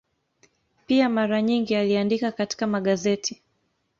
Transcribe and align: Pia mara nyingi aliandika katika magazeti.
Pia 0.87 1.09
mara 1.09 1.41
nyingi 1.41 1.75
aliandika 1.75 2.31
katika 2.31 2.67
magazeti. 2.67 3.41